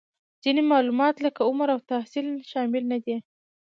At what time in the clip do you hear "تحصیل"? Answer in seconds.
1.91-2.27